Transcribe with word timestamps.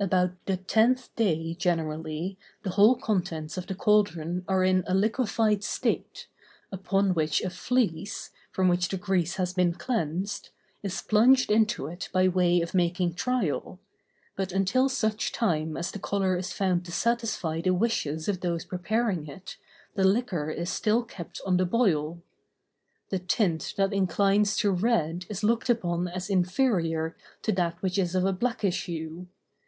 About 0.00 0.32
the 0.46 0.56
tenth 0.56 1.14
day, 1.14 1.54
generally, 1.54 2.36
the 2.64 2.70
whole 2.70 2.96
contents 2.96 3.56
of 3.56 3.68
the 3.68 3.74
cauldron 3.76 4.44
are 4.48 4.64
in 4.64 4.82
a 4.84 4.92
liquefied 4.96 5.62
state, 5.62 6.26
upon 6.72 7.14
which 7.14 7.40
a 7.40 7.50
fleece, 7.50 8.32
from 8.50 8.66
which 8.66 8.88
the 8.88 8.96
grease 8.96 9.36
has 9.36 9.54
been 9.54 9.74
cleansed, 9.74 10.48
is 10.82 11.00
plunged 11.02 11.52
into 11.52 11.86
it 11.86 12.08
by 12.12 12.26
way 12.26 12.60
of 12.60 12.74
making 12.74 13.14
trial; 13.14 13.78
but 14.34 14.50
until 14.50 14.88
such 14.88 15.30
time 15.30 15.76
as 15.76 15.92
the 15.92 16.00
color 16.00 16.36
is 16.36 16.52
found 16.52 16.84
to 16.84 16.90
satisfy 16.90 17.60
the 17.60 17.70
wishes 17.70 18.26
of 18.26 18.40
those 18.40 18.64
preparing 18.64 19.28
it, 19.28 19.56
the 19.94 20.02
liquor 20.02 20.50
is 20.50 20.68
still 20.68 21.04
kept 21.04 21.40
on 21.46 21.58
the 21.58 21.64
boil. 21.64 22.20
The 23.10 23.20
tint 23.20 23.74
that 23.76 23.92
inclines 23.92 24.56
to 24.56 24.72
red 24.72 25.26
is 25.30 25.44
looked 25.44 25.70
upon 25.70 26.08
as 26.08 26.28
inferior 26.28 27.16
to 27.42 27.52
that 27.52 27.80
which 27.82 27.98
is 27.98 28.16
of 28.16 28.24
a 28.24 28.32
blackish 28.32 28.86
hue. 28.86 29.28